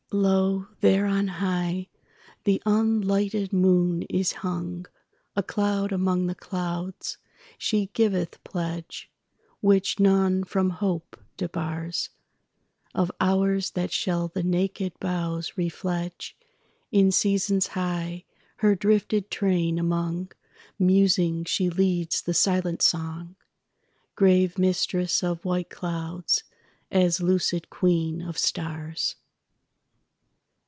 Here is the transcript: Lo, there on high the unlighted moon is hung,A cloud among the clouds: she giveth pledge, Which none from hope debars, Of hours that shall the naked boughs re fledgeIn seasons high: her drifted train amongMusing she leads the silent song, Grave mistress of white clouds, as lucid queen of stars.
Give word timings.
Lo, 0.13 0.67
there 0.81 1.05
on 1.05 1.29
high 1.39 1.87
the 2.43 2.61
unlighted 2.65 3.53
moon 3.53 4.01
is 4.09 4.33
hung,A 4.33 5.41
cloud 5.41 5.93
among 5.93 6.27
the 6.27 6.35
clouds: 6.35 7.17
she 7.57 7.85
giveth 7.93 8.43
pledge, 8.43 9.09
Which 9.61 10.01
none 10.01 10.43
from 10.43 10.69
hope 10.71 11.17
debars, 11.37 12.09
Of 12.93 13.09
hours 13.21 13.71
that 13.71 13.93
shall 13.93 14.27
the 14.27 14.43
naked 14.43 14.91
boughs 14.99 15.57
re 15.57 15.69
fledgeIn 15.69 16.33
seasons 17.13 17.67
high: 17.67 18.25
her 18.57 18.75
drifted 18.75 19.31
train 19.31 19.77
amongMusing 19.79 21.47
she 21.47 21.69
leads 21.69 22.21
the 22.21 22.33
silent 22.33 22.81
song, 22.81 23.37
Grave 24.15 24.57
mistress 24.57 25.23
of 25.23 25.45
white 25.45 25.69
clouds, 25.69 26.43
as 26.91 27.21
lucid 27.21 27.69
queen 27.69 28.21
of 28.21 28.37
stars. 28.37 29.15